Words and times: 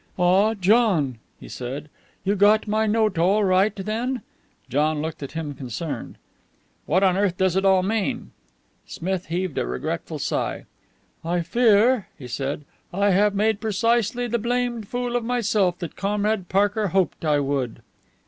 "Ah, 0.17 0.55
John," 0.55 1.19
he 1.39 1.47
said. 1.47 1.87
"You 2.23 2.33
got 2.35 2.67
my 2.67 2.87
note 2.87 3.19
all 3.19 3.43
right, 3.43 3.75
then?" 3.75 4.23
John 4.67 4.99
looked 4.99 5.21
at 5.21 5.33
him, 5.33 5.53
concerned. 5.53 6.17
"What 6.87 7.03
on 7.03 7.17
earth 7.17 7.37
does 7.37 7.55
it 7.55 7.65
all 7.65 7.83
mean?" 7.83 8.31
Smith 8.87 9.27
heaved 9.27 9.59
a 9.59 9.67
regretful 9.67 10.17
sigh. 10.17 10.65
"I 11.23 11.41
fear," 11.43 12.07
he 12.17 12.27
said, 12.27 12.65
"I 12.91 13.11
have 13.11 13.35
made 13.35 13.61
precisely 13.61 14.25
the 14.25 14.39
blamed 14.39 14.87
fool 14.87 15.15
of 15.15 15.23
myself 15.23 15.77
that 15.77 15.95
Comrade 15.95 16.49
Parker 16.49 16.87
hoped 16.87 17.23
I 17.23 17.39
would." 17.39 17.83